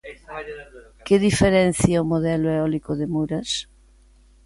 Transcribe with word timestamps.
Que 1.05 1.15
diferencia 1.27 2.03
o 2.03 2.09
modelo 2.13 2.47
eólico 2.57 2.91
de 2.99 3.05
Muras? 3.13 3.49